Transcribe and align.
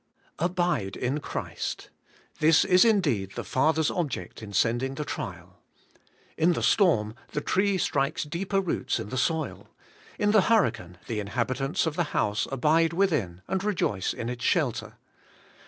Abide 0.39 0.95
in 0.95 1.19
Christ! 1.19 1.91
This 2.39 2.65
is 2.65 2.83
indeed 2.83 3.33
the 3.35 3.43
Father'' 3.43 3.81
s 3.83 3.91
object 3.91 4.41
in 4.41 4.51
sending 4.51 4.95
the 4.95 5.05
trial. 5.05 5.61
In 6.37 6.53
the 6.53 6.63
storm 6.63 7.13
the 7.33 7.39
tree 7.39 7.77
strikes 7.77 8.23
deeper 8.23 8.59
roots 8.59 8.99
in 8.99 9.09
the 9.09 9.15
soil; 9.17 9.67
in 10.17 10.31
the 10.31 10.41
hurricane 10.49 10.97
the 11.05 11.23
inhabi 11.23 11.57
tants 11.57 11.85
of 11.85 11.95
the 11.97 12.05
house 12.17 12.47
abide 12.51 12.93
within, 12.93 13.43
and 13.47 13.63
rejoice 13.63 14.11
in 14.11 14.27
its 14.27 14.43
shelter. 14.43 14.93